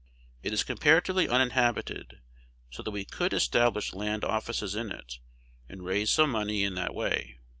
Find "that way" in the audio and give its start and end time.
6.73-7.37